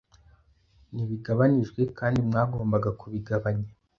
ntibigabanijwe 0.93 1.81
kandi 1.97 2.17
mwagombaga 2.27 2.89
kubigabanya 2.99 3.69